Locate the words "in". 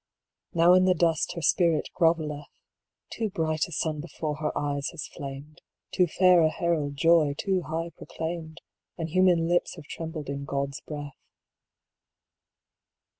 0.73-0.85, 10.27-10.43